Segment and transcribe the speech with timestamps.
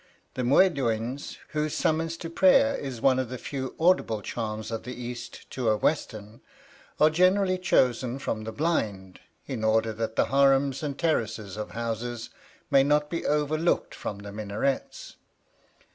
[0.33, 4.95] The muédoins, whose summons to prayer is one of the few audible charms of the
[4.99, 6.41] East to a western,
[6.99, 12.31] are generally chosen from the blind, in order that the harems and terraces of houses
[12.71, 15.17] may not be overlooked from the minarets.